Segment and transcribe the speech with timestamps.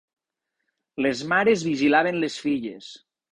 [1.07, 2.91] Les mares vigilaven les filles.